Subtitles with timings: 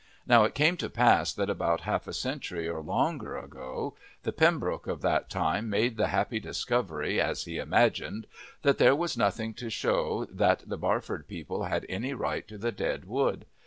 [0.25, 3.93] Now it came to pass that about half a century or longer ago,
[4.23, 8.25] the Pembroke of that time made the happy discovery, as he imagined,
[8.63, 12.71] that there was nothing to show that the Barford people had any right to the
[12.71, 13.45] dead wood.